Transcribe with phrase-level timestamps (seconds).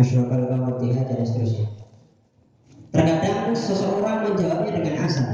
[0.00, 1.68] asyrafal kawatiha dan seterusnya
[2.90, 5.28] terkadang seseorang menjawabnya dengan asal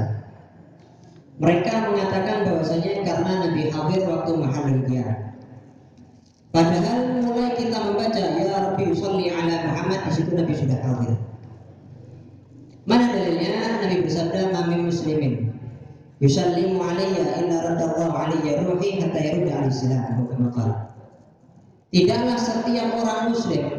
[1.37, 4.65] mereka mengatakan bahwasanya karena Nabi hadir waktu mahal
[6.57, 11.13] Padahal mulai kita membaca ya Rabbi usalli ala Muhammad di situ Nabi sudah hadir.
[12.89, 13.85] Mana dalilnya?
[13.85, 15.53] Nabi bersabda mami muslimin
[16.17, 20.75] yusallimu alayya illa radallahu alayya ruhi hatta yarudda alaihi
[21.87, 23.76] Tidaklah setiap orang muslim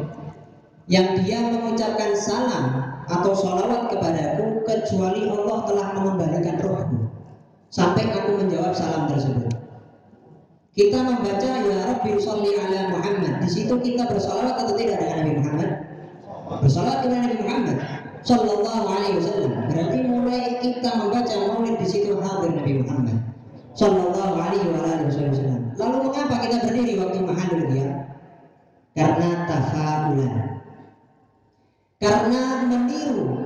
[0.89, 2.65] yang dia mengucapkan salam
[3.05, 7.13] atau sholawat kepadaku kecuali Allah telah mengembalikan rohku
[7.69, 9.53] sampai aku menjawab salam tersebut.
[10.73, 13.45] Kita membaca ya Rabbi sholli ala Muhammad.
[13.45, 15.69] Di situ kita bersalawat atau tidak dengan Nabi Muhammad?
[16.65, 17.77] Bersalawat dengan Nabi Muhammad
[18.25, 19.51] Sallallahu alaihi wasallam.
[19.69, 23.17] Berarti mulai kita membaca maulid di situ hadir Nabi Muhammad
[23.77, 25.69] Sallallahu alaihi wasallam.
[25.77, 27.89] Lalu mengapa kita berdiri waktu mahalul dia?
[28.97, 29.38] Karena.
[31.99, 33.43] Karena meniru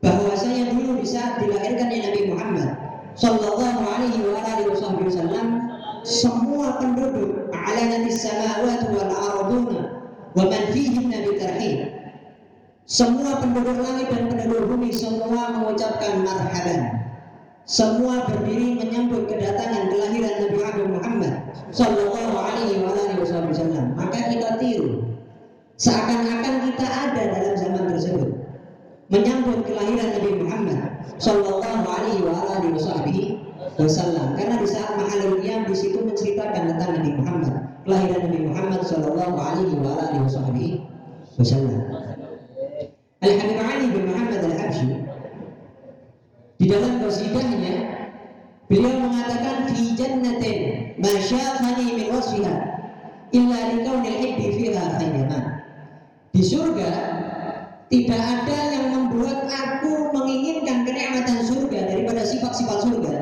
[0.00, 2.72] bahwasanya dulu bisa dilahirkan Nabi Muhammad
[3.12, 5.68] Sallallahu alaihi wasallam
[6.00, 9.80] semua penduduk alanat samawati wal arduna
[10.32, 12.00] wa man fihinna bitarhib
[12.88, 17.12] semua penduduk langit dan penduduk bumi semua mengucapkan marhaban.
[17.68, 21.34] Semua berdiri menyambut kedatangan kelahiran Nabi Muhammad
[21.76, 23.94] sallallahu alaihi wasallam.
[24.00, 25.10] Maka kita tiru
[25.80, 28.28] seakan-akan kita ada dalam zaman tersebut.
[29.10, 30.80] Menyambut kelahiran Nabi Muhammad
[31.18, 32.22] sallallahu alaihi
[33.74, 34.38] wasallam.
[34.38, 39.36] Karena di saat mahalul qiyam di situ menceritakan tentang Nabi Muhammad kelahiran Nabi Muhammad sallallahu
[39.40, 39.74] alaihi
[41.40, 41.80] wasallam
[43.20, 44.96] Al Habib Ali bin Muhammad Al Habsyi
[46.60, 47.74] di dalam qasidahnya
[48.68, 50.60] beliau mengatakan fi jannatin
[51.00, 52.56] ma syafani min wasfiha
[53.32, 55.59] illa likaunil hibbi fiha khayyaman
[56.30, 56.90] di surga
[57.90, 63.14] tidak ada yang membuat aku menginginkan kenikmatan surga daripada sifat-sifat surga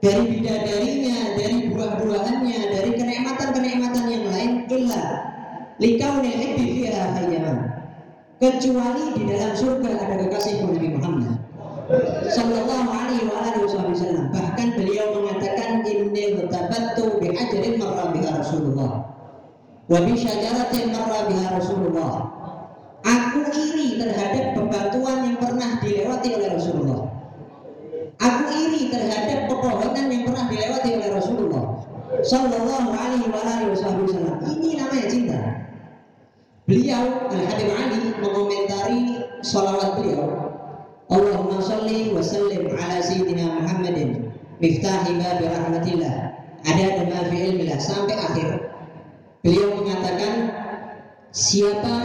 [0.00, 5.04] dari bidadarinya, dari buah-buahannya, dari kenikmatan-kenikmatan yang lain illa
[7.12, 7.58] khayyaman.
[8.40, 11.36] Kecuali di dalam surga ada kekasih Nabi Muhammad
[12.32, 14.32] sallallahu alaihi wa alihi wasallam.
[14.32, 19.13] Bahkan beliau mengatakan inni tabattu bi ajrin marra Rasulullah
[19.88, 22.12] wa marra biha Rasulullah.
[23.04, 27.04] Aku iri terhadap bebatuan yang pernah dilewati oleh Rasulullah
[28.16, 31.84] Aku iri terhadap pepohonan yang pernah dilewati oleh Rasulullah
[32.24, 34.38] Sallallahu alaihi wasallam.
[34.46, 35.40] Ini namanya cinta.
[36.64, 40.30] Beliau Al Habib Ali mengomentari salawat beliau.
[41.12, 46.14] Allahumma salli wa sallim ala sayyidina Muhammadin miftahi babi rahmatillah
[46.64, 48.63] ada ma fi ilmillah sampai akhir.
[49.44, 50.34] Beliau mengatakan
[51.28, 51.96] siapa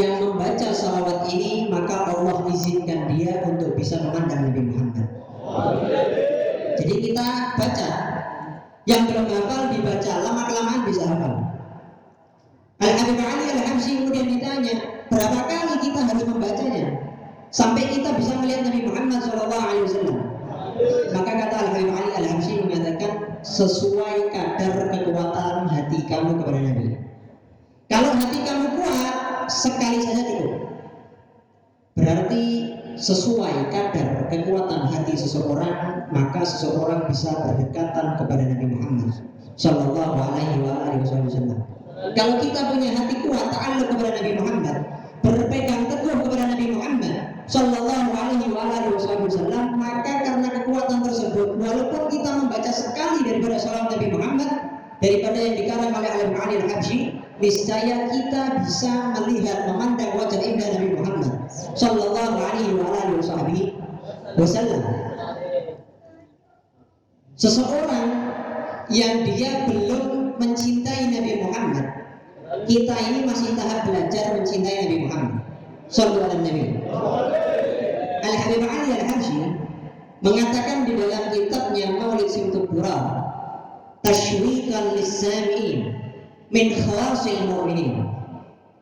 [0.00, 5.06] yang membaca salawat ini maka Allah izinkan dia untuk bisa memandang Nabi Muhammad
[6.82, 7.26] jadi kita
[7.60, 7.88] baca.
[8.82, 11.34] Yang belum hafal dibaca, lama kelamaan bisa hafal.
[12.82, 16.98] Al Habib Ali Al Habsyi kemudian ditanya, berapa kali kita harus membacanya
[17.54, 20.18] sampai kita bisa melihat Nabi Muhammad SAW?
[21.14, 26.86] Maka kata Al Habib Ali Al Habsyi mengatakan sesuai kadar kekuatan hati kamu kepada Nabi.
[27.90, 30.54] Kalau hati kamu kuat, sekali saja cukup.
[31.98, 32.42] Berarti
[32.96, 39.12] sesuai kadar kekuatan hati seseorang maka seseorang bisa berdekatan kepada Nabi Muhammad
[39.56, 40.60] Shallallahu Alaihi
[41.02, 41.60] Wasallam.
[42.12, 44.76] Kalau kita punya hati kuat ta'alluq kepada Nabi Muhammad,
[45.24, 47.14] berpegang teguh kepada Nabi Muhammad
[47.48, 48.92] Shallallahu Alaihi Wasallam,
[52.72, 54.50] sekali daripada salam Nabi Muhammad
[55.04, 57.00] daripada yang dikarang oleh Alim Ali Al-Habsyi,
[57.42, 61.32] niscaya kita bisa melihat memandang wajah indah Nabi Muhammad
[61.76, 63.16] sallallahu alaihi wa alihi
[64.38, 64.82] wasallam.
[67.36, 68.08] Seseorang
[68.94, 71.86] yang dia belum mencintai Nabi Muhammad,
[72.70, 75.34] kita ini masih tahap belajar mencintai Nabi Muhammad
[75.90, 76.78] sallallahu alaihi
[78.22, 79.42] Al Habib Ali Al Habsyi
[80.22, 83.26] mengatakan di dalam kitabnya Maulid Simtul Pura
[84.06, 85.98] tashwiqan lis-sami'in
[86.54, 88.06] min khawasil mu'minin.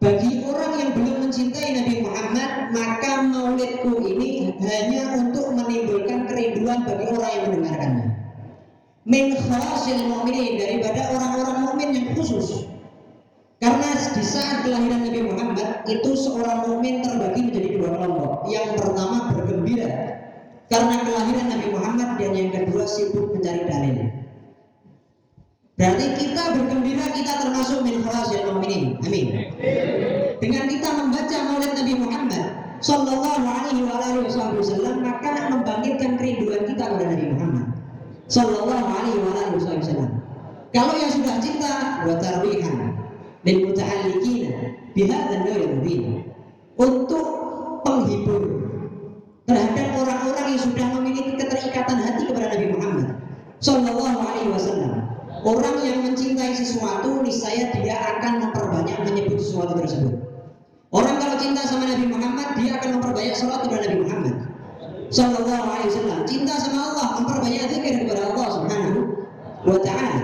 [0.01, 7.05] Bagi orang yang belum mencintai Nabi Muhammad maka maulidku ini hanya untuk menimbulkan kerinduan bagi
[7.09, 8.09] orang yang mendengarkannya.
[9.09, 12.69] Min khawasil mu'minin daripada orang-orang mukmin yang khusus.
[13.61, 18.33] Karena di saat kelahiran Nabi Muhammad itu seorang mukmin terbagi menjadi dua kelompok.
[18.49, 19.93] Yang pertama bergembira
[20.71, 24.21] karena kelahiran Nabi Muhammad dan yang kedua sibuk mencari dalil
[25.81, 29.01] Berarti kita bergembira kita termasuk min khawasil mu'minin.
[29.01, 29.27] Amin.
[30.37, 32.45] Dengan kita membaca Maulid Nabi Muhammad
[32.85, 37.67] Sallallahu alaihi wa alihi wasallam maka membangkitkan kerinduan kita kepada Nabi Muhammad
[38.29, 40.21] Sallallahu alaihi wa alihi wasallam.
[40.77, 42.93] Kalau yang sudah cinta wa tarwihan
[43.49, 44.53] lil muta'alliqina
[44.93, 46.29] bihadzal naw'il mubin
[46.77, 47.27] untuk
[47.89, 48.60] penghibur
[49.51, 53.09] terhadap orang-orang yang sudah memiliki keterikatan hati kepada Nabi Muhammad
[53.59, 55.05] Sallallahu alaihi wasallam.
[55.43, 60.17] Orang yang mencintai sesuatu niscaya dia akan memperbanyak menyebut sesuatu tersebut.
[60.95, 64.35] Orang kalau cinta sama Nabi Muhammad, dia akan memperbanyak sholat kepada Nabi Muhammad.
[65.13, 66.21] Sallallahu alaihi wasallam.
[66.25, 69.01] Cinta sama Allah, memperbanyak zikir kepada Allah Subhanahu
[69.69, 70.23] wa taala.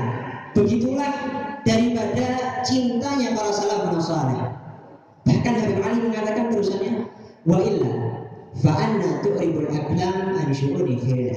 [0.57, 1.13] Begitulah
[1.65, 2.27] daripada
[2.65, 4.41] cintanya para salafun saleh.
[5.29, 7.09] Bahkan Habib Ali mengatakan terusannya,
[7.45, 8.26] wa illa
[8.63, 11.37] fa anna tu'ribul aqlam an syu'uni fil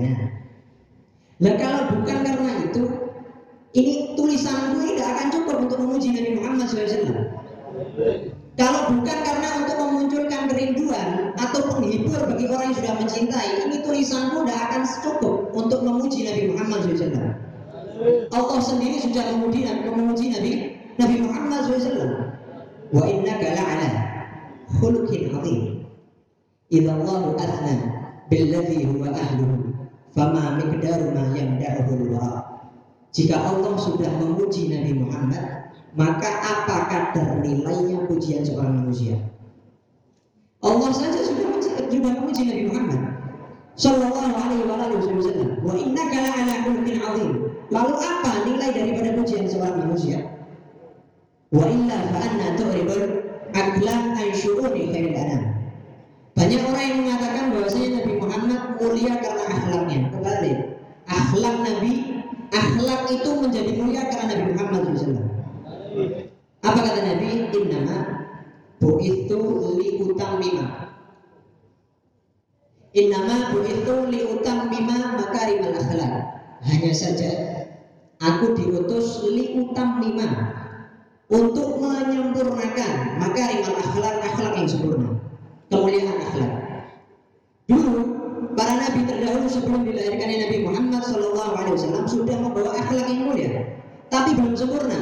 [1.40, 2.84] Nah kalau bukan karena itu,
[3.72, 7.16] ini tulisanku ini tidak akan cukup untuk memuji Nabi Muhammad SAW.
[8.60, 14.44] Kalau bukan karena untuk memunculkan kerinduan atau penghibur bagi orang yang sudah mencintai, ini tulisanmu
[14.44, 17.32] tidak akan cukup untuk memuji Nabi Muhammad SAW.
[18.36, 20.52] Allah sendiri sudah memuji, memuji Nabi
[21.00, 22.36] Nabi Muhammad SAW.
[22.92, 23.90] Wa inna la'ala
[24.76, 25.79] khuluqin azim.
[26.70, 27.34] Idza Allah
[28.30, 29.74] billadhi huwa ahluhu
[30.14, 32.62] fama miqdaru ma yamda'uhu Allah.
[33.10, 39.18] Jika Allah sudah memuji Nabi Muhammad, maka apa kadar nilainya pujian seorang manusia?
[40.62, 41.58] Allah saja sudah
[41.90, 43.02] sudah memuji Nabi Muhammad
[43.80, 45.64] Sallallahu alaihi wasallam.
[45.64, 47.32] Wa inna kala ala khuluqin azim.
[47.72, 50.20] Lalu apa nilai daripada pujian seorang manusia?
[51.50, 53.08] Wa illa fa anna tu'ribul
[53.56, 55.59] aklam an syu'uni khairil anam.
[56.40, 59.98] Banyak orang yang mengatakan bahwasanya Nabi Muhammad mulia karena akhlaknya.
[60.08, 60.52] Kembali,
[61.04, 61.94] akhlak Nabi,
[62.56, 65.28] akhlak itu menjadi mulia karena Nabi Muhammad SAW.
[66.64, 67.28] Apa kata Nabi?
[67.52, 67.98] Innama
[68.80, 69.40] bu'ithu
[69.84, 70.96] li utammima.
[72.96, 76.14] Innama bu'ithu li utammima makarimal akhlak.
[76.64, 77.32] Hanya saja
[78.24, 80.56] aku diutus li utammima
[81.28, 85.20] untuk menyempurnakan makarimal akhlak akhlak yang sempurna.
[85.70, 86.54] Kemuliaan akhlak.
[87.70, 87.94] Dulu
[88.58, 93.78] para nabi terdahulu sebelum dilahirkannya Nabi Muhammad SAW sudah membawa akhlak yang mulia,
[94.10, 94.98] tapi belum sempurna.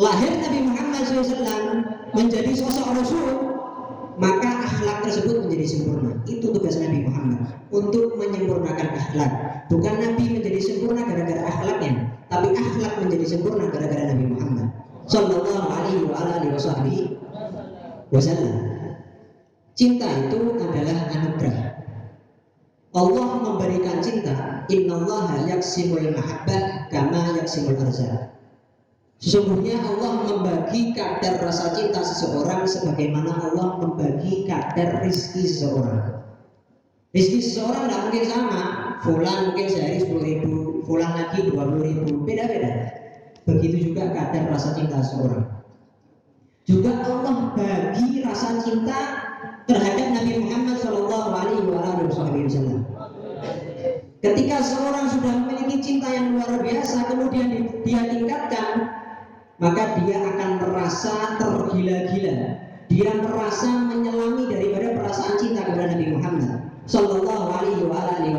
[0.00, 1.84] Lahir Nabi Muhammad SAW
[2.16, 3.28] menjadi sosok Rasul
[4.16, 6.16] maka akhlak tersebut menjadi sempurna.
[6.24, 9.32] Itu tugas Nabi Muhammad untuk menyempurnakan akhlak.
[9.68, 14.68] Bukan Nabi menjadi sempurna gara-gara akhlaknya tapi akhlak menjadi sempurna gara-gara Nabi Muhammad
[15.08, 17.16] Sallallahu alaihi wa alihi
[18.12, 18.67] wasallam
[19.78, 21.58] cinta itu adalah anugerah
[22.98, 28.34] Allah memberikan cinta innallaha yaksimul mahabbah kama yaksimul arzak
[29.18, 36.22] Sesungguhnya Allah membagi kadar rasa cinta seseorang sebagaimana Allah membagi kadar rizki seseorang.
[37.10, 38.62] Rizki seseorang tidak mungkin sama.
[39.02, 40.54] Fulan mungkin sehari sepuluh ribu,
[40.86, 42.94] fulan lagi dua puluh ribu, beda-beda.
[43.42, 45.46] Begitu juga kadar rasa cinta seseorang.
[46.70, 48.98] Juga Allah bagi rasa cinta
[49.66, 51.66] terhadap Nabi Muhammad Shallallahu Alaihi
[52.46, 52.86] Wasallam.
[54.58, 58.90] Ketika seorang sudah memiliki cinta yang luar biasa, kemudian dia tingkatkan
[59.62, 62.58] maka dia akan merasa tergila-gila.
[62.90, 68.34] Dia merasa menyelami daripada perasaan cinta kepada Nabi Muhammad Sallallahu alaihi wa alihi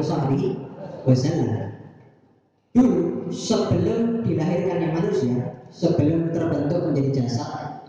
[1.08, 1.72] wasallam.
[2.76, 7.80] Dulu sebelum dilahirkannya manusia, sebelum terbentuk menjadi jasad,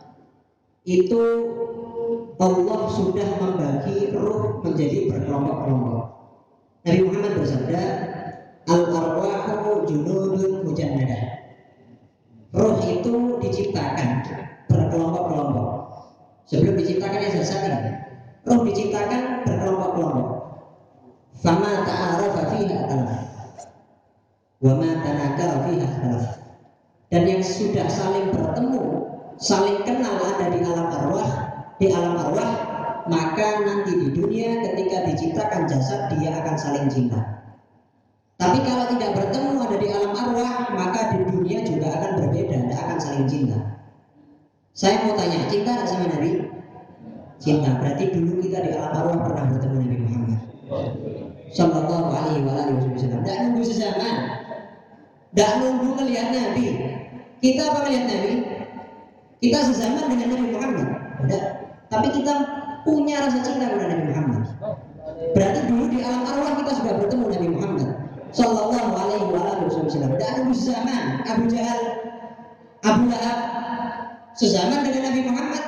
[0.87, 1.19] itu
[2.39, 6.07] Allah sudah membagi ruh menjadi berkelompok-kelompok.
[6.87, 7.83] Nabi Muhammad bersabda,
[8.71, 11.41] Al-arwahu junudun mujannadah
[12.55, 14.27] roh itu diciptakan
[14.67, 15.69] berkelompok-kelompok.
[16.51, 17.91] Sebelum diciptakan sesat ini,
[18.47, 20.29] roh diciptakan berkelompok-kelompok.
[21.41, 23.23] Fama ta'arafa fiha alaf.
[24.61, 26.27] Wa ma tanakara fiha alaf.
[27.11, 28.83] Dan yang sudah saling bertemu,
[29.39, 31.31] saling kenal ada di alam arwah,
[31.83, 32.53] di alam arwah,
[33.11, 37.19] maka nanti di dunia ketika diciptakan jasad dia akan saling cinta.
[38.41, 42.81] Tapi kalau tidak bertemu ada di alam arwah, maka di dunia juga akan berbeda, tidak
[42.89, 43.59] akan saling cinta.
[44.73, 46.49] Saya mau tanya, cinta tidak sama Nabi?
[47.37, 47.77] Cinta.
[47.77, 50.41] Berarti dulu kita di alam arwah pernah bertemu Nabi Muhammad.
[51.53, 53.21] Sallallahu alaihi wa alihi wasallam.
[53.21, 54.17] Tidak nunggu sezaman.
[55.37, 56.67] Tidak nunggu melihat Nabi.
[57.45, 58.33] Kita apa melihat Nabi?
[59.45, 60.87] Kita sezaman dengan Nabi Muhammad.
[61.29, 61.45] Tidak.
[61.93, 62.35] Tapi kita
[62.89, 64.43] punya rasa cinta kepada Nabi Muhammad.
[65.37, 67.70] Berarti dulu di alam arwah kita sudah bertemu Nabi Muhammad.
[68.31, 70.13] Sallallahu alaihi wa wasallam.
[70.19, 71.83] Dan Abu zaman Abu Jahal,
[72.87, 73.39] Abu Lahab
[74.39, 75.65] sezaman dengan Nabi Muhammad.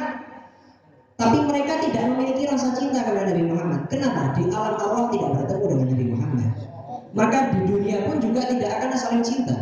[1.18, 3.86] Tapi mereka tidak memiliki rasa cinta kepada Nabi Muhammad.
[3.86, 4.34] Kenapa?
[4.34, 6.50] Di alam Allah tidak bertemu dengan Nabi Muhammad.
[7.12, 9.56] Maka di dunia pun juga tidak akan saling cinta.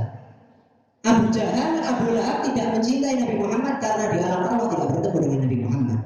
[1.04, 5.38] Abu Jahal, Abu Lahab tidak mencintai Nabi Muhammad karena di alam Allah tidak bertemu dengan
[5.48, 5.98] Nabi Muhammad.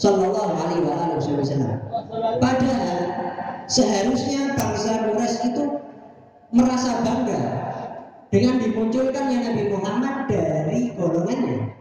[0.00, 1.76] Sallallahu alaihi wasallam.
[2.40, 2.98] Padahal
[3.68, 5.64] seharusnya bangsa Quraisy itu
[6.50, 7.42] merasa bangga
[8.30, 11.74] dengan dimunculkannya Nabi Muhammad dari golongannya.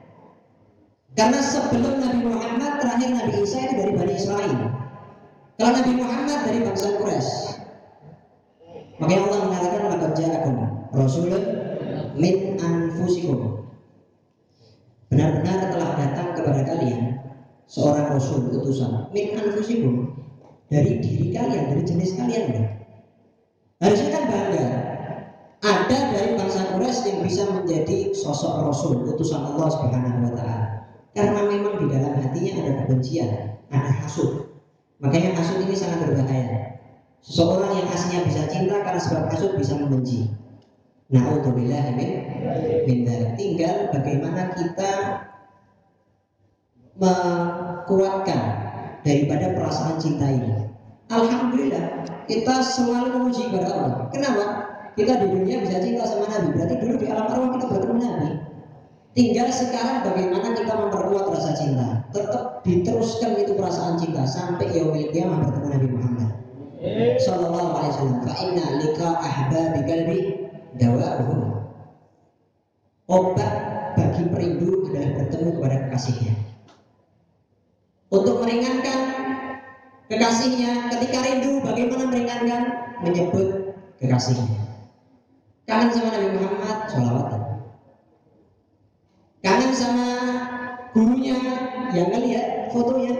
[1.17, 4.55] Karena sebelum Nabi Muhammad terakhir Nabi Isa itu dari Bani Israel.
[5.59, 7.31] Kalau Nabi Muhammad dari bangsa Quraisy.
[8.99, 10.55] Makanya Allah mengatakan laqad ja'akum
[10.95, 11.43] rasulun
[12.15, 13.67] min anfusikum.
[15.09, 17.17] Benar-benar telah datang kepada kalian
[17.65, 20.13] seorang rasul utusan min anfusikum
[20.69, 22.78] dari diri kalian, dari jenis kalian.
[23.79, 24.67] Harusnya kan bangga
[25.59, 30.67] ada dari bangsa Quraisy yang bisa menjadi sosok rasul utusan Allah Subhanahu wa taala.
[31.15, 34.51] Karena memang di dalam hatinya ada kebencian, ada hasud.
[35.03, 36.79] Makanya hasud ini sangat berbahaya.
[37.19, 40.31] Seseorang yang aslinya bisa cinta karena sebab hasud bisa membenci.
[41.09, 42.11] Nauzubillah min
[42.85, 42.99] min
[43.35, 44.91] Tinggal bagaimana kita
[46.99, 48.41] menguatkan
[49.03, 50.68] daripada perasaan cinta ini.
[51.09, 54.05] Alhamdulillah kita selalu memuji kepada Allah.
[54.13, 54.45] Kenapa?
[54.93, 56.53] Kita di dunia bisa cinta sama Nabi.
[56.53, 58.29] Berarti dulu di alam arwah kita bertemu Nabi.
[59.17, 62.05] Tinggal sekarang bagaimana kita memperkuat rasa cinta.
[62.13, 66.29] Tetap diteruskan itu perasaan cinta sampai yaumil qiyamah bertemu Nabi Muhammad.
[67.17, 68.19] Sallallahu alaihi wasallam.
[68.21, 70.19] Fa inna lika ahbabi qalbi
[70.77, 71.41] dawa'uhum.
[73.09, 73.53] Obat
[73.97, 76.33] bagi perindu adalah bertemu kepada kekasihnya.
[78.13, 78.99] Untuk meringankan
[80.09, 80.89] kekasihnya.
[80.89, 82.61] Ketika rindu, bagaimana meringankan?
[83.05, 84.59] Menyebut kekasihnya.
[85.69, 87.27] Kangen sama Nabi Muhammad, sholawat.
[89.45, 90.07] Kangen sama
[90.91, 91.37] gurunya
[91.93, 93.15] yang ngelihat fotonya.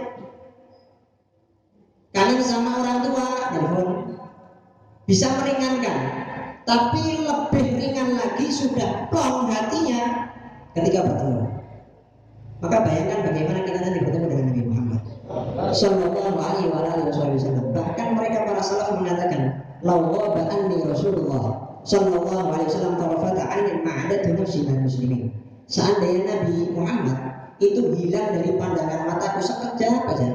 [2.10, 3.88] Kangen sama orang tua telepon
[5.06, 5.98] bisa meringankan
[6.66, 10.30] tapi lebih ringan lagi sudah plong hatinya
[10.74, 11.42] ketika bertemu.
[12.60, 14.62] Maka bayangkan bagaimana kita nanti bertemu dengan Nabi
[15.70, 17.72] Sallallahu alaihi wasallam.
[17.74, 24.68] Bahkan mereka para salaf mengatakan lawwa anni Rasulullah Sallallahu alaihi wasallam tarafata ainin ma'adatu nafsi
[24.68, 25.32] muslimin.
[25.70, 27.18] Seandainya Nabi Muhammad
[27.62, 30.28] itu hilang dari pandangan mataku sekejap saja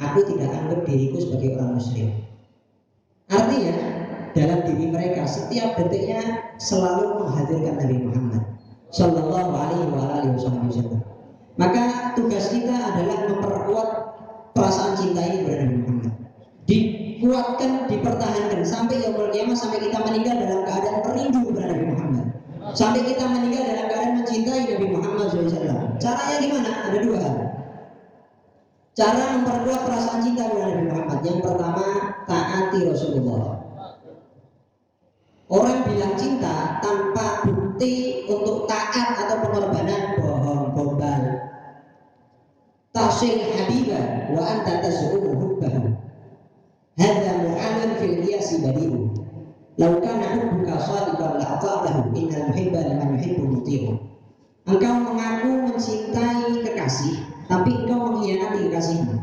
[0.00, 2.08] aku tidak anggap diriku sebagai orang muslim.
[3.30, 3.74] Artinya
[4.34, 8.42] dalam diri mereka setiap detiknya selalu menghadirkan Nabi Muhammad
[8.90, 11.13] Shallallahu Alaihi Wasallam
[11.54, 13.88] maka tugas kita adalah memperkuat
[14.54, 16.12] perasaan cinta ini kepada Nabi Muhammad
[16.64, 22.26] dikuatkan, dipertahankan sampai yang kiamat sampai kita meninggal dalam keadaan merindu kepada Nabi Muhammad
[22.74, 25.78] sampai kita meninggal dalam keadaan mencintai Nabi Muhammad SAW.
[26.00, 26.70] Caranya gimana?
[26.90, 27.22] Ada dua.
[28.94, 31.18] Cara memperkuat perasaan cinta kepada Nabi Muhammad.
[31.26, 31.86] Yang pertama,
[32.30, 33.53] taati Rasulullah.
[35.52, 41.22] Orang bilang cinta tanpa bukti untuk taat atau pengorbanan bohong, gombal.
[42.96, 45.92] Tasing habibah wa anta taz'umu hubbahu.
[46.96, 49.12] Hadza mu'alan fil qiyasi badi'u.
[49.76, 54.00] Lau kana hubbuka sadiqan la ata'tahu innal muhibba liman yuhibbu muti'u.
[54.64, 57.20] Engkau mengaku mencintai kekasih,
[57.52, 59.16] tapi engkau mengkhianati kekasihmu.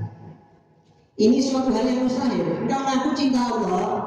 [1.18, 2.62] Ini suatu hal yang mustahil.
[2.62, 4.01] Engkau mengaku cinta Allah,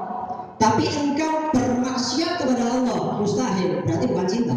[0.56, 3.82] tapi engkau bermaksiat kepada Allah, mustahil.
[3.84, 4.56] Berarti bukan cinta.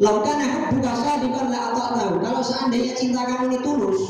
[0.00, 2.24] Laukana hubbuka sadiqan la ata'tahu.
[2.24, 4.00] Kalau seandainya cinta kamu ini tulus,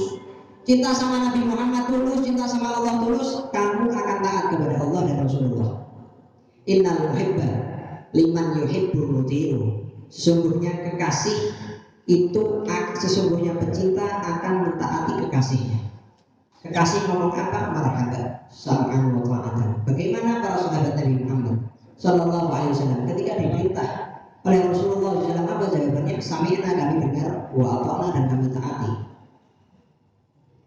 [0.62, 5.16] cinta sama Nabi Muhammad tulus, cinta sama Allah tulus, kamu akan taat kepada Allah dan
[5.26, 5.72] Rasulullah.
[6.70, 7.50] Innal muhibba
[8.14, 9.90] liman yuhibbu muti'u.
[10.10, 11.54] Sesungguhnya kekasih
[12.06, 12.42] itu
[12.98, 15.89] sesungguhnya pecinta akan mentaati kekasihnya.
[16.60, 17.72] Kekasih ngomong apa?
[17.72, 19.80] Marhaba, sam'an wa ta'atan.
[19.88, 21.56] Bagaimana para sahabat Nabi Muhammad
[21.96, 23.88] Sallallahu Alaihi Wasallam ketika diperintah
[24.44, 26.16] oleh Rasulullah SAW apa jawabannya?
[26.20, 28.92] Sami'na kami dengar, wa ata'na dan kami taati.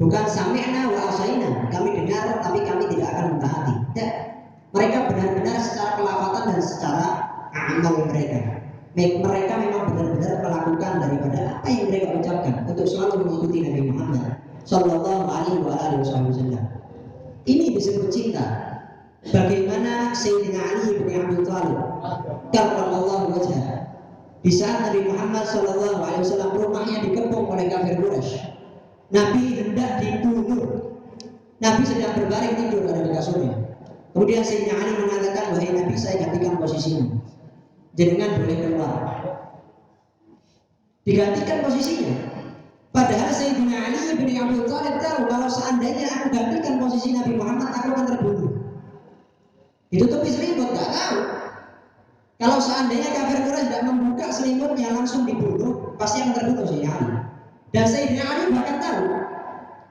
[0.02, 3.74] Bukan sami'na wa asaina, kami dengar tapi kami tidak akan mentaati.
[3.94, 4.14] Tidak,
[4.74, 7.08] mereka benar-benar secara pelafatan dan secara
[7.54, 8.66] amal mereka.
[8.98, 15.28] Mereka memang benar-benar melakukan daripada apa yang mereka ucapkan untuk selalu mengikuti Nabi Muhammad Sallallahu
[15.28, 16.64] Alaihi Wasallam.
[17.44, 18.46] Ini disebut cinta.
[19.24, 21.80] Bagaimana Sayyidina Ali bin Abi Thalib
[22.54, 23.62] Allah wajah
[24.44, 28.44] di saat Nabi Muhammad Sallallahu Alaihi Wasallam rumahnya dikepung oleh kafir Quraisy.
[29.16, 30.92] Nabi hendak dibunuh.
[31.64, 33.56] Nabi sedang berbaring tidur pada kasurnya.
[34.12, 37.24] Kemudian Sayyidina Ali mengatakan, wahai Nabi saya gantikan posisinya.
[37.96, 39.00] Jenengan boleh keluar.
[41.08, 42.33] Digantikan posisinya.
[42.94, 44.30] Padahal Sayyidina Ali bin
[46.78, 48.52] posisi Nabi Muhammad aku akan terbunuh.
[49.90, 51.18] Ditutupi selimut, nggak tahu.
[52.38, 57.18] Kalau seandainya kafir Quraisy tidak membuka selimutnya langsung dibunuh, pasti akan terbunuh Sayyidina Ali.
[57.74, 59.04] Dan Sayyidina Ali bahkan tahu.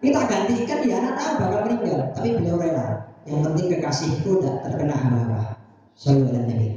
[0.02, 2.86] Kita gantikan dia anak tahu bakal meninggal, tapi beliau rela.
[3.26, 5.40] Yang penting kekasihku tidak terkena apa-apa.
[5.94, 6.68] Sallallahu Nabi.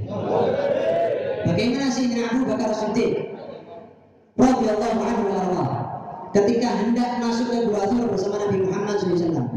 [1.46, 3.34] Bagaimana Sayyidina Abu Bakar Siddiq?
[4.36, 5.85] Radhiyallahu anhu wa
[6.36, 9.48] Ketika hendak masuk ke Gua Thur bersama Nabi Muhammad SAW,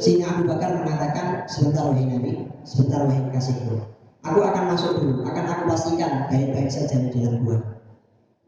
[0.00, 3.84] Sayyidina Abu Bakar mengatakan, sebentar wahai Nabi, sebentar wahai kekasihku
[4.24, 7.60] Aku akan masuk dulu, akan aku pastikan baik-baik saja di dalam gua.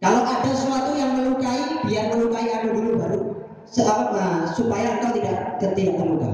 [0.00, 3.20] Kalau ada sesuatu yang melukai, biar melukai aku dulu baru
[4.16, 6.32] nah, supaya engkau tidak tidak terluka.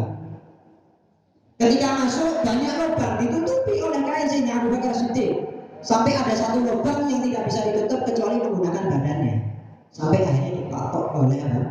[1.58, 5.50] Ketika masuk banyak lubang ditutupi oleh kain sehingga Abu Bakar Siddiq
[5.82, 9.53] sampai ada satu lubang yang tidak bisa ditutup kecuali menggunakan badannya
[9.94, 11.62] sampai akhirnya dipatok oleh apa?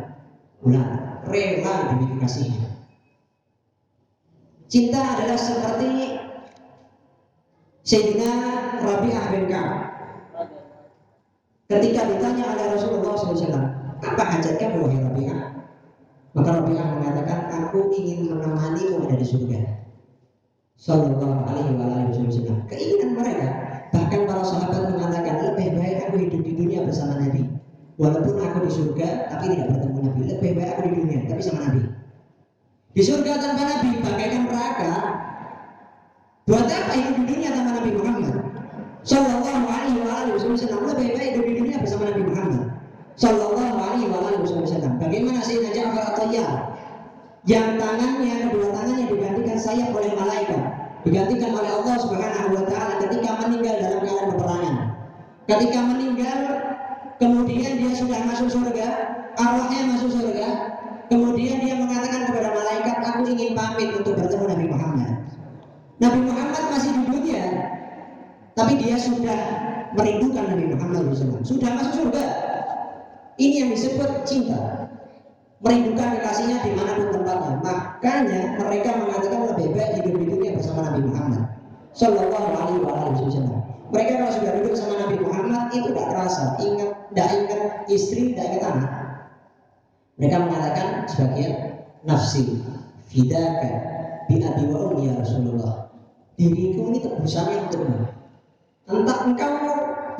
[0.64, 2.72] Ular rela demi kekasihnya.
[4.64, 6.18] Cinta adalah seperti
[7.84, 8.30] Sayyidina
[8.80, 9.82] Rabi'ah bin Ka'ab.
[11.68, 13.60] Ketika ditanya oleh Rasulullah SAW
[14.00, 15.40] apa hajat kamu wahai Rabi'ah?
[16.32, 19.60] Maka Rabi'ah mengatakan aku ingin menemanimu ada di surga.
[20.80, 22.64] Sallallahu alaihi wasallam.
[22.72, 23.48] Keinginan mereka
[23.94, 27.63] bahkan para sahabat mengatakan lebih baik aku hidup di dunia bersama Nabi
[28.00, 31.60] walaupun aku di surga tapi tidak bertemu Nabi lebih baik aku di dunia tapi sama
[31.68, 31.82] Nabi
[32.94, 34.94] di surga tanpa Nabi bagaikan neraka
[36.44, 38.36] Buat apa hidup di dunia tanpa Nabi Muhammad?
[39.00, 42.62] Sallallahu alaihi wa alihi wasallam lebih baik hidup di dunia bersama Nabi Muhammad.
[43.16, 44.92] Sallallahu alaihi wa alihi wasallam.
[45.00, 46.52] Bagaimana Sayyidina Ja'far At-Tayyar
[47.48, 50.62] yang tangannya kedua tangannya digantikan sayap oleh malaikat,
[51.08, 54.76] digantikan oleh Allah Subhanahu wa taala ketika meninggal dalam keadaan peperangan.
[55.48, 56.38] Ketika meninggal
[57.24, 58.86] kemudian dia sudah masuk surga,
[59.40, 60.48] arwahnya masuk surga,
[61.08, 65.12] kemudian dia mengatakan kepada malaikat, "Aku ingin pamit untuk bertemu Nabi Muhammad."
[66.04, 67.44] Nabi Muhammad masih di dunia,
[68.52, 69.40] tapi dia sudah
[69.96, 71.40] merindukan Nabi Muhammad SAW.
[71.40, 72.24] Sudah masuk surga.
[73.40, 74.90] Ini yang disebut cinta.
[75.64, 77.56] Merindukan kekasihnya di mana pun tempatnya.
[77.64, 81.42] Makanya mereka mengatakan lebih baik hidup di dunia bersama Nabi Muhammad.
[81.96, 83.63] Sallallahu alaihi wasallam.
[83.94, 88.46] Mereka kalau sudah duduk bersama Nabi Muhammad itu tidak terasa, ingat, tidak ingat istri, tidak
[88.50, 88.92] ingat anak.
[90.18, 91.52] Mereka mengatakan sebagian
[92.02, 92.58] nafsi,
[93.06, 93.70] fidaka,
[94.26, 95.94] bi abi wa ya Rasulullah.
[96.34, 98.10] Diriku ini tebusannya untukmu
[98.84, 99.54] entah engkau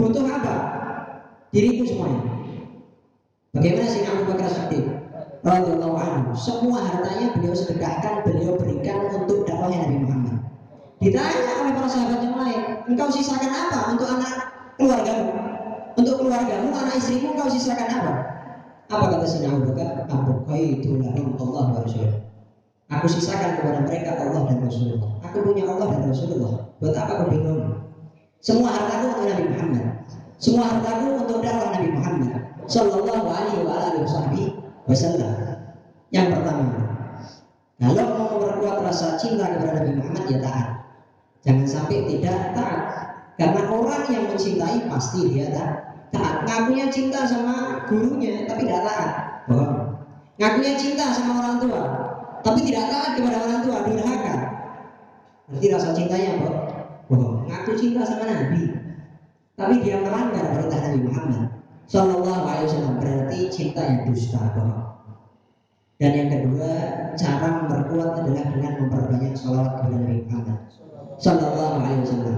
[0.00, 0.54] butuh apa?
[1.52, 2.22] Diriku semuanya.
[3.54, 4.84] Bagaimana sih Abu Bakar Siddiq?
[5.44, 6.32] Radhiyallahu anhu.
[6.34, 10.23] Semua hartanya beliau sedekahkan beliau berikan untuk dakwahnya Nabi Muhammad
[11.04, 14.32] ditanya oleh para sahabat yang lain engkau sisakan apa untuk anak
[14.80, 15.28] keluargamu
[16.00, 18.12] untuk keluargamu anak istrimu engkau sisakan apa
[18.88, 22.24] apa kata Sina Abu Bakar Abu itu lahum Allah wa Rasulullah
[22.92, 25.08] Aku sisakan kepada mereka Allah dan Rasulullah.
[25.24, 26.68] Aku punya Allah dan Rasulullah.
[26.84, 27.80] Buat apa kau bingung?
[28.44, 29.86] Semua hartaku untuk Nabi Muhammad.
[30.36, 32.44] Semua hartaku untuk dakwah Nabi Muhammad.
[32.68, 34.44] Sallallahu alaihi wa alihi
[34.84, 35.32] wasallam.
[36.12, 36.64] Yang pertama,
[37.80, 40.83] kalau mau memperkuat rasa cinta kepada Nabi Muhammad ya taat.
[41.44, 42.82] Jangan sampai tidak taat.
[43.36, 45.74] Karena orang yang mencintai pasti dia taat.
[46.10, 46.34] Taat.
[46.48, 49.12] Ngakunya cinta sama gurunya tapi tidak taat.
[49.46, 50.00] Bohong.
[50.40, 52.04] Ngakunya cinta sama orang tua
[52.44, 54.36] tapi tidak taat kepada orang tua durhaka
[55.48, 56.50] nanti rasa cintanya apa
[57.08, 58.68] bohong ngaku cinta sama Nabi
[59.56, 61.48] tapi dia melanggar perintah Nabi Muhammad
[61.88, 64.84] Sallallahu Alaihi Wasallam berarti cinta yang dusta bohong
[65.96, 66.72] dan yang kedua
[67.16, 70.60] cara memperkuat adalah dengan memperbanyak salawat kepada Nabi Muhammad
[71.24, 72.36] Sallallahu Alaihi Wasallam.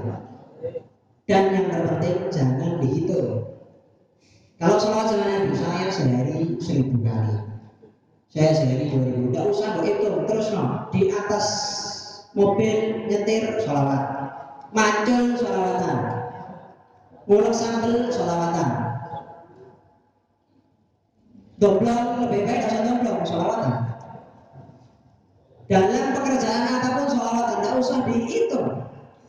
[1.27, 3.59] Dan yang terpenting jangan dihitung.
[4.63, 7.35] Kalau salawat sama Nabi saya sehari seribu kali.
[8.31, 9.35] Saya sehari dua ribu.
[9.35, 10.87] Tidak usah berhitung terus no.
[10.95, 11.47] Di atas
[12.39, 14.03] mobil nyetir sholawat.
[14.71, 15.99] Macul sholawatan.
[17.27, 18.71] Mulai sambel sholawatan.
[21.59, 23.75] Doblong lebih baik asal doblong sholawatan.
[25.67, 26.76] Dalam pekerjaan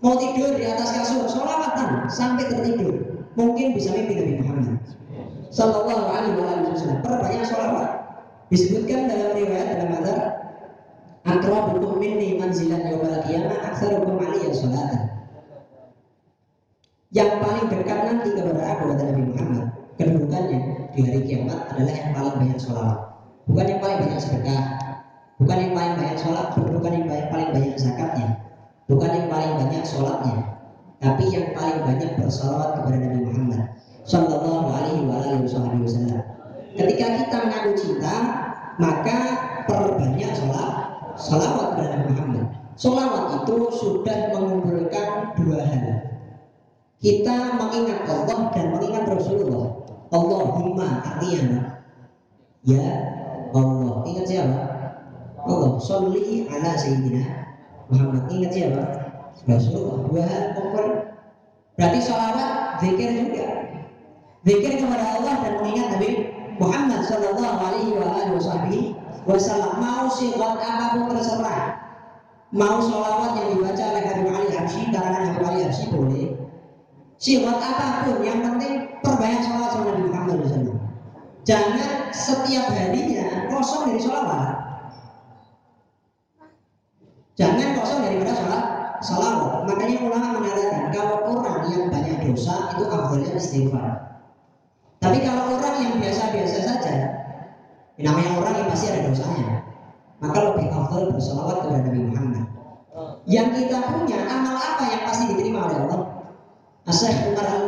[0.03, 3.25] mau tidur di atas kasur sholawatan sampai tertidur.
[3.37, 4.81] Mungkin bisa mimpi Nabi Muhammad
[5.53, 7.05] Sallallahu alaihi wasallam.
[7.05, 7.89] Perbanyak sholawat
[8.47, 10.21] Disebutkan dalam riwayat dalam mazhab
[11.27, 15.03] akrabukum minni manzilan yaumil qiyamah aktsarukum aliyya salatan.
[17.11, 19.65] Yang paling dekat nanti kepada aku kata Nabi Muhammad
[19.99, 20.59] kedudukannya
[20.95, 23.07] di hari kiamat adalah yang paling banyak sholawat
[23.47, 24.63] bukan yang paling banyak sedekah
[25.39, 28.27] bukan yang paling banyak sholat bukan yang paling banyak zakatnya
[28.87, 30.37] bukan yang paling banyak sholatnya
[30.97, 33.61] tapi yang paling banyak bersolawat kepada Nabi Muhammad
[34.07, 36.23] Sallallahu alaihi wasallam
[36.77, 38.15] Ketika kita mengaku cinta,
[38.77, 39.19] maka
[39.65, 40.73] perbanyak sholat
[41.17, 42.45] salawat kepada Nabi Muhammad.
[42.77, 45.85] Salawat itu sudah mengumpulkan dua hal.
[47.01, 49.81] Kita mengingat Allah dan mengingat Rasulullah.
[50.13, 51.81] Allahumma artinya
[52.61, 52.87] Ya
[53.57, 54.05] Allah.
[54.05, 54.59] Ingat siapa?
[55.41, 55.71] Allah.
[55.81, 57.25] Salli ala Sayyidina
[57.91, 58.23] Muhammad.
[58.31, 58.83] Ingat siapa?
[59.47, 59.97] Rasulullah.
[60.07, 60.87] Dua hal pokok.
[61.77, 63.47] Berarti salawat zikir juga.
[64.47, 66.09] Zikir kepada Allah dan mengingat Nabi
[66.57, 67.91] Muhammad Sallallahu Alaihi
[69.27, 71.75] Wasallam mau sifat apa pun terserah
[72.55, 76.27] mau sholawat yang dibaca oleh Habib Ali Habsyi karangan Habib Ali Habsyi boleh
[77.19, 80.79] sifat apa pun yang penting perbanyak sholawat sama Nabi Muhammad SAW
[81.43, 84.76] jangan setiap harinya kosong dari sholawat
[87.37, 88.63] jangan kosong daripada sholat
[89.05, 94.07] sholawat makanya ulama mengatakan kalau orang yang banyak dosa itu afdalnya istighfar
[94.97, 96.95] tapi kalau orang yang biasa-biasa saja,
[98.01, 99.61] namanya orang yang pasti ada dosanya,
[100.17, 102.45] maka lebih afdal bersolawat kepada Nabi Muhammad.
[103.29, 106.01] Yang kita punya amal apa yang pasti diterima oleh Allah?
[106.89, 107.61] Asyik Umar al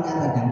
[0.00, 0.46] mengatakan,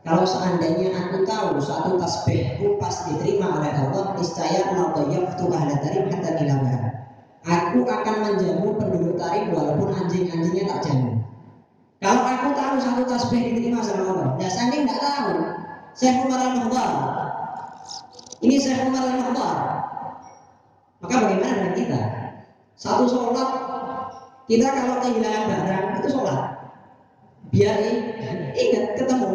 [0.00, 4.96] kalau seandainya aku tahu satu tasbihku pasti diterima oleh Allah, niscaya la
[5.36, 6.95] tuh ahla tarim hatta nilabah.
[7.46, 11.22] Aku akan menjamu penduduk tarim walaupun anjing-anjingnya tak jamu.
[12.02, 15.30] Kalau aku tahu satu tasbih diterima sama Allah, nah seandainya nggak tahu,
[15.94, 16.90] Syekh Umar al-Mukhtar.
[18.42, 19.56] Ini Syekh Umar al-Mukhtar.
[21.00, 22.00] Maka bagaimana dengan kita?
[22.74, 23.50] Satu sholat,
[24.50, 26.40] kita kalau kehilangan barang itu sholat.
[27.54, 27.78] Biar
[28.66, 29.32] ingat ketemu.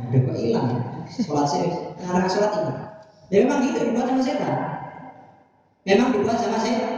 [0.00, 0.80] Ada kok hilang ya?
[1.12, 1.68] Sholat sih,
[2.00, 2.74] karena sholat ini.
[3.28, 4.54] Ya memang gitu dibuat sama setan.
[5.84, 6.93] Memang dibuat sama setan.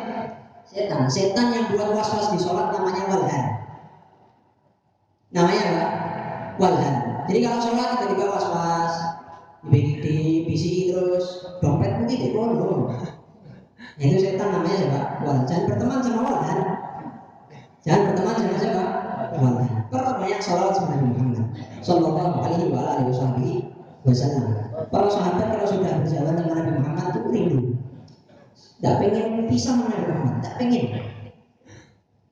[0.76, 3.46] Setan, setan yang buat was-was di sholat namanya walhan.
[5.32, 5.86] Namanya apa?
[6.60, 6.94] Walhan.
[7.24, 8.94] Jadi kalau sholat kita juga was-was,
[9.72, 12.92] di PCI terus, dompet mungkin di kono.
[13.96, 15.00] Nah, itu setan namanya siapa?
[15.24, 15.38] Wal.
[15.48, 16.58] Jangan berteman sama wal kan?
[17.80, 18.84] Jangan berteman sama siapa?
[19.40, 19.54] Wal.
[20.20, 23.72] banyak sholat sama Muhammad Sallallahu alaihi wa alihi
[24.04, 24.60] wasallam.
[24.92, 27.60] Para sahabat kalau sudah berjalan dengan Nabi Muhammad itu rindu.
[28.76, 30.84] Tidak pengen pisah Muhammad, tidak pengen.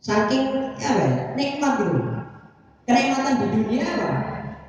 [0.04, 0.44] Saking
[0.76, 1.96] apa ya, nikmat gitu.
[2.85, 4.09] Kenikmatan di dunia apa?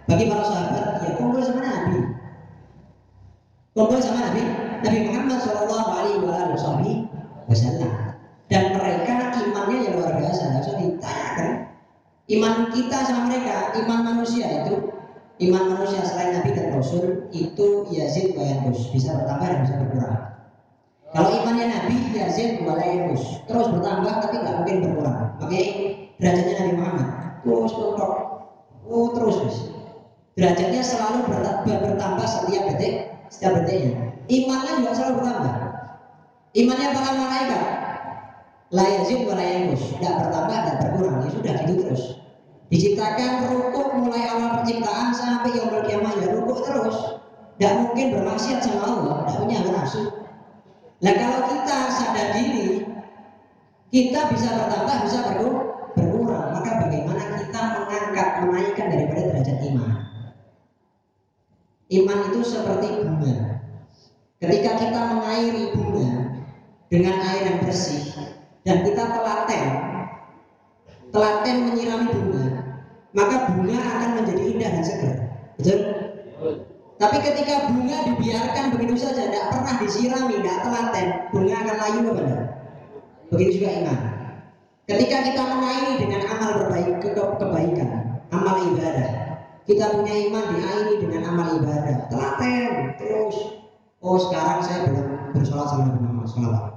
[0.08, 2.00] Bagi para sahabat, ya kumpul sama Nabi.
[3.76, 4.44] Kumpul sama Nabi,
[4.80, 7.04] Nabi Muhammad Shallallahu Alaihi
[7.52, 7.92] Wasallam.
[8.48, 10.44] Dan mereka imannya yang luar biasa.
[10.52, 11.50] Harus ditanyakan.
[12.26, 14.90] Iman kita sama mereka, iman manusia itu,
[15.46, 20.35] iman manusia selain Nabi dan Rasul itu Yazid wa Yanus bisa bertambah dan bisa berkurang.
[21.16, 23.72] Kalau imannya Nabi Yazid wa Yanus terus.
[23.72, 25.18] Bertambah tapi nggak mungkin berkurang.
[25.40, 25.68] Makanya
[26.20, 27.08] derajatnya Nabi Muhammad.
[27.46, 28.00] Terus terus,
[28.84, 29.58] oh, terus terus.
[30.36, 31.20] Derajatnya selalu
[31.64, 32.94] bertambah setiap detik
[33.32, 34.12] setiap detiknya.
[34.28, 35.56] Imannya juga selalu bertambah.
[36.52, 37.64] Imannya para malaikat
[38.76, 41.16] layazid wa layangus tidak bertambah tidak berkurang.
[41.24, 42.04] Ya sudah gitu terus.
[42.68, 47.24] Diciptakan rukuk mulai awal penciptaan sampai yang kiamah ya rukuk terus.
[47.56, 50.25] Tidak mungkin bermaksiat sama Allah tidak punya nafsu
[51.04, 52.88] nah kalau kita sadar diri
[53.92, 60.06] kita bisa bertambah bisa berkurang maka bagaimana kita mengangkat menaikkan daripada derajat iman
[61.86, 63.62] Iman itu seperti bunga.
[64.42, 66.12] Ketika kita mengairi bunga
[66.90, 68.10] dengan air yang bersih
[68.66, 69.66] dan kita telaten,
[71.14, 72.46] telaten menyirami bunga,
[73.14, 75.16] maka bunga akan menjadi indah dan segar.
[75.62, 75.95] Betul?
[76.96, 82.24] Tapi ketika bunga dibiarkan begitu saja, tidak pernah disirami, tidak telaten, bunga akan layu apa
[83.36, 84.00] Begitu juga iman.
[84.86, 87.02] Ketika kita mengairi dengan amal berbaik,
[87.42, 89.26] kebaikan, amal ibadah,
[89.66, 92.06] kita punya iman diairi dengan amal ibadah.
[92.08, 93.66] Telaten terus.
[94.06, 96.70] Oh sekarang saya belum bersolat sama Nabi Muhammad Sallallahu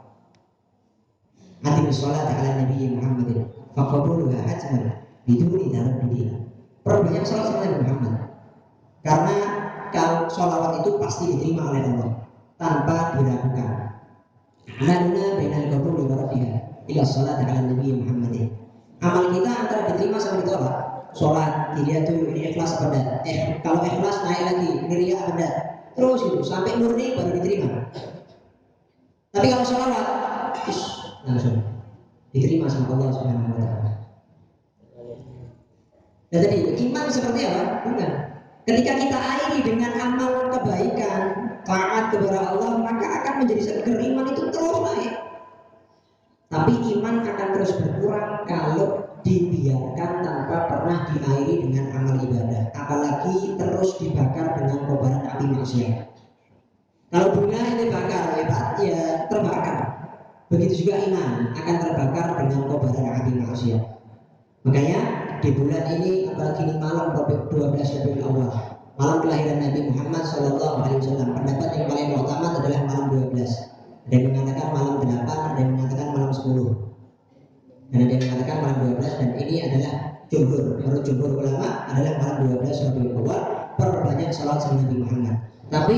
[1.60, 3.28] Hati bersolat ala Nabi Muhammad.
[3.76, 6.40] Fakabuluha ajmal Biduni dalam bidina.
[6.80, 8.14] Perbanyak sholat sama Nabi Muhammad.
[9.04, 9.36] Karena
[9.94, 12.10] kalau sholawat itu pasti diterima oleh Allah
[12.58, 13.70] Tanpa diragukan.
[14.78, 18.34] Amaluna bainal qabul wa rabbiha Ila sholat ala Nabi Muhammad.
[19.04, 20.76] Amal kita antara diterima sama ditolak.
[21.12, 25.48] Sholat dilihat tuh ini ikhlas apa eh kalau ikhlas naik lagi ria ada
[25.96, 27.92] terus itu sampai murni baru diterima.
[29.32, 30.06] Tapi kalau sholawat
[31.28, 31.60] langsung
[32.32, 33.90] diterima sama Allah Subhanahu wa taala.
[36.28, 37.62] Dan tadi iman seperti apa?
[37.88, 38.27] Bukan.
[38.68, 41.20] Ketika kita airi dengan amal kebaikan,
[41.64, 43.96] taat kepada Allah, maka akan menjadi seger.
[43.96, 45.14] Iman itu terus naik.
[46.52, 53.98] Tapi iman akan terus berkurang kalau dibiarkan tanpa pernah diairi dengan amal ibadah apalagi terus
[53.98, 56.06] dibakar dengan kobaran api maksiat
[57.10, 59.98] kalau bunga ini bakar hebat ya terbakar
[60.48, 63.84] Begitu juga iman akan terbakar dengan kobaran api manusia.
[64.64, 68.50] Makanya di bulan ini ini malam 12 Rabiul Awal,
[68.98, 71.28] malam kelahiran Nabi Muhammad Shallallahu Alaihi Wasallam.
[71.38, 73.46] Pendapat yang paling utama adalah malam 12.
[74.08, 76.74] Ada yang mengatakan malam 8, ada yang mengatakan malam 10.
[77.88, 79.94] Dan ada yang mengatakan malam 12 dan ini adalah
[80.26, 80.64] jumhur.
[80.82, 83.42] Menurut jumhur ulama adalah malam 12 Rabiul Awal.
[83.78, 85.36] Perbanyak sholat sama Nabi Muhammad.
[85.70, 85.94] Tapi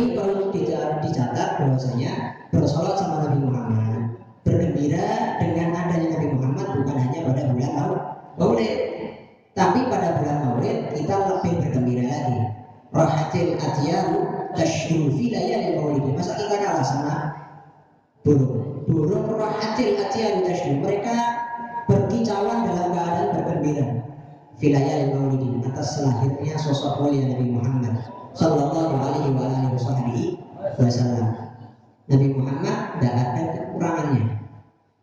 [0.52, 2.12] tidak dicatat bahwasanya
[2.52, 7.72] bersolat sama Nabi Muhammad bergembira dengan adanya Nabi Muhammad bukan hanya pada bulan
[8.40, 8.99] Maulid,
[9.58, 12.38] tapi pada bulan Maulid kita lebih bergembira lagi.
[12.90, 14.18] Rahatil atyaru
[14.54, 16.06] tashru fi layali maulid.
[16.14, 17.16] Masa kita kalah sama
[18.22, 18.86] burung?
[18.86, 20.78] Burung rahatil atyaru tashru.
[20.82, 21.14] Mereka
[21.86, 23.86] berkicauan dalam keadaan bergembira.
[24.58, 27.94] Fi layali maulid atas lahirnya sosok mulia Nabi Muhammad
[28.34, 30.24] sallallahu alaihi wa alihi
[30.78, 31.26] wasallam.
[32.10, 34.24] Nabi Muhammad tidak ada kekurangannya.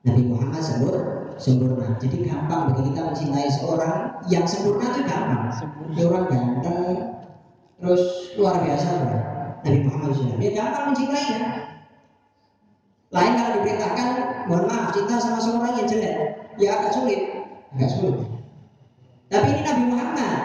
[0.08, 1.98] Nabi Muhammad sebut sempurna.
[2.02, 3.96] Jadi gampang bagi kita mencintai seorang
[4.30, 5.44] yang sempurna itu gampang.
[5.94, 6.86] Dia orang ganteng,
[7.82, 8.04] terus
[8.38, 9.20] luar biasa bro.
[9.66, 10.38] Nabi Muhammad SAW.
[10.38, 11.40] Dia gampang mencintainya.
[13.08, 14.10] Lain kalau diperintahkan,
[14.52, 16.16] mohon maaf, cinta sama seorang yang jelek,
[16.60, 17.22] ya agak sulit,
[17.72, 18.28] agak sulit.
[19.28, 20.40] Tapi ini Nabi Muhammad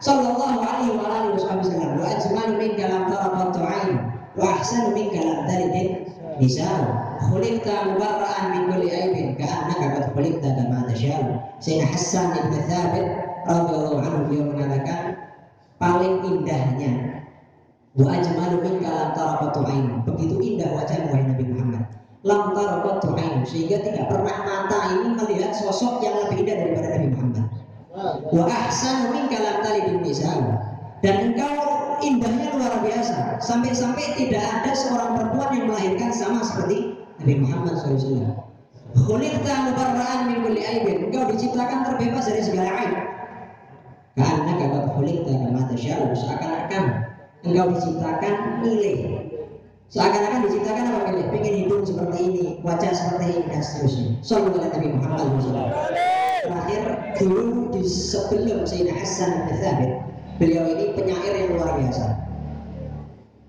[0.00, 3.92] Sallallahu alaihi wasallam Wa ajmalu min kalam tarafatu ain
[4.32, 6.08] Wa ahsanu min kalam dalidin
[6.40, 13.06] Misal Khuliqta mubarra'an min kulli aibin Ka'annaka qad khuliqta kama tasya'u Sayyidina Hassan ibn Thabit
[13.46, 15.02] radhiyallahu anhu beliau mengatakan
[15.78, 17.22] paling indahnya
[17.98, 20.02] wa ajmalu min kalam tarafatu ain.
[20.06, 21.82] Begitu indah wajah wahai Nabi Muhammad.
[22.22, 27.08] Lam tarafatu ain sehingga tidak pernah mata ini melihat sosok yang lebih indah daripada Nabi
[27.14, 27.44] Muhammad.
[28.32, 30.38] Wa ahsanu min kalam talibin misal
[31.02, 31.54] dan engkau
[32.00, 33.42] indahnya luar biasa.
[33.42, 38.34] Sampai-sampai tidak ada seorang perempuan yang melahirkan sama seperti Nabi Muhammad SAW.
[38.98, 41.06] Khuliqta mubarra'an min kulli aibin.
[41.06, 42.94] Engkau diciptakan terbebas dari segala aib.
[44.18, 46.84] Karena kata khuliqta kama tasya'u seakan-akan
[47.46, 48.34] engkau diciptakan
[48.66, 48.98] milih.
[49.94, 51.26] Seakan-akan diciptakan apa milih?
[51.30, 54.08] Pengen hidung seperti ini wajah seperti ini dan seterusnya.
[54.26, 55.70] Sallallahu Nabi Muhammad SAW.
[56.42, 56.82] Terakhir
[57.22, 59.92] dulu di sebelum Sayyidina Hasan bin Thabit
[60.42, 62.18] beliau ini penyair yang luar biasa.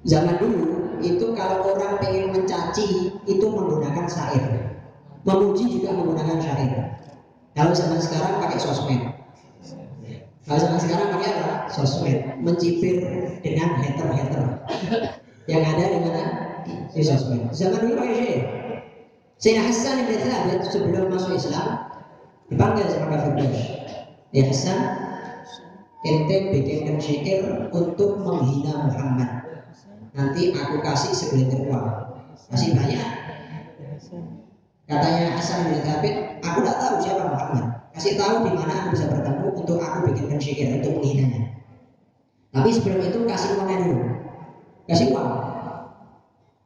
[0.06, 4.44] Zaman dulu itu kalau orang pengen mencaci itu menggunakan syair.
[5.28, 6.72] Memuji juga menggunakan syair.
[7.54, 9.04] Kalau zaman sekarang pakai sosmed.
[10.48, 11.54] Kalau zaman sekarang pakai apa?
[11.70, 12.20] sosmed.
[12.40, 13.04] Mencibir
[13.44, 14.44] dengan hater-hater.
[15.46, 16.24] Yang ada di mana?
[16.96, 17.52] di sosmed.
[17.52, 18.42] Zaman dulu pakai syair.
[19.44, 21.84] Sayyidina Hasan bin Thabit sebelum masuk Islam
[22.48, 23.64] dipanggil sama kafir Quraisy.
[24.32, 24.80] Ya Hasan
[26.08, 27.44] ente bikinkan syair
[27.76, 29.43] untuk menghina Muhammad
[30.14, 31.86] nanti aku kasih segelintir uang.
[32.54, 33.02] Kasih banyak.
[34.84, 37.66] Katanya Hasan bin Thabit aku tidak tahu siapa Muhammad.
[37.98, 41.42] Kasih tahu di mana aku bisa bertemu untuk aku bikinkan syair untuk menghinanya.
[42.54, 44.06] Tapi sebelum itu kasih uangnya dulu.
[44.86, 45.30] Kasih uang.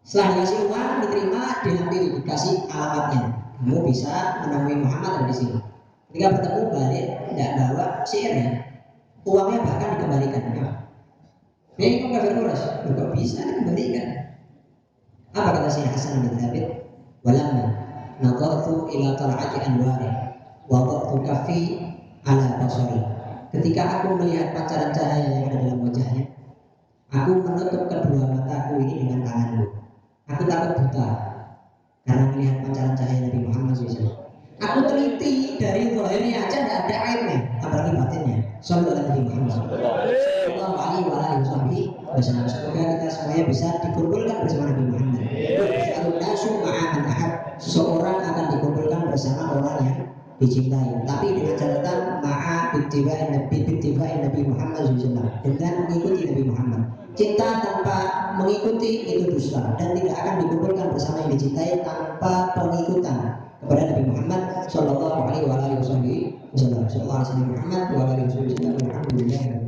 [0.04, 3.22] Setelah dikasih uang diterima dihampiri dikasih alamatnya.
[3.58, 5.60] Kamu bisa menemui Muhammad ada di sini.
[6.12, 8.68] Ketika bertemu balik tidak bawa syairnya
[9.28, 10.44] uangnya bahkan dikembalikan
[11.78, 12.66] kok kafir Quraisy.
[12.98, 14.08] Kok bisa dikembalikan
[15.38, 16.66] apa kata Syekh Hasan bin Thabit?
[17.22, 17.66] Walamma
[18.18, 20.10] nadartu ila tal'ati anwari
[20.66, 21.60] wa wada'tu kafi
[22.26, 22.98] ala basari.
[23.54, 26.26] Ketika aku melihat pancaran cahaya yang ada dalam wajahnya
[27.14, 29.66] aku menutup kedua mataku ini dengan tanganku.
[30.28, 31.08] Aku takut buta
[32.04, 34.27] karena melihat pancaran cahaya Nabi Muhammad SAW.
[34.58, 38.38] Aku teliti dari zahirnya aja tidak ada airnya, apalagi batinnya.
[38.58, 39.98] Sallallahu Nabi Muhammad Sallallahu
[40.82, 41.06] alaihi
[42.10, 42.50] wasallam.
[42.50, 45.22] Semoga kita semuanya bisa dikumpulkan bersama Nabi Muhammad.
[45.94, 47.34] Satu nasu ma'aman ahad.
[47.62, 49.98] Seseorang akan dikumpulkan bersama orang yang
[50.38, 51.06] dicintai.
[51.06, 56.82] Tapi dengan catatan ma'a bittiba'i Nabi bittiba'i Nabi Muhammad SAW dengan mengikuti Nabi Muhammad.
[57.18, 57.98] Cinta tanpa
[58.38, 64.42] mengikuti itu dusta dan tidak akan dikumpulkan bersama yang dicintai tanpa pengikutan kepada Nabi Muhammad
[64.70, 66.06] Shallallahu Alaihi Wasallam.
[66.54, 69.67] Sallallahu Alaihi Muhammad wa